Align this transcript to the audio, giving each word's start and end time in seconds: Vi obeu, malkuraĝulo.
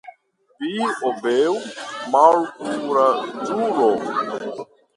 Vi 0.61 0.87
obeu, 1.09 1.51
malkuraĝulo. 2.15 3.87